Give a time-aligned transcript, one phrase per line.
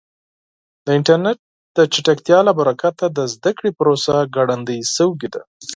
[0.85, 1.37] د انټرنیټ
[1.77, 5.41] د چټکتیا له برکته د زده کړې پروسه ګړندۍ شوې ده.